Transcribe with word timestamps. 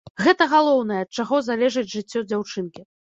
Гэта 0.27 0.45
галоўнае, 0.53 0.97
ад 1.05 1.09
чаго 1.19 1.41
залежыць 1.49 1.91
жыццё 1.97 2.19
дзяўчынкі. 2.31 2.83